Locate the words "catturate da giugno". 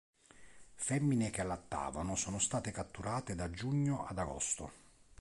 2.71-4.07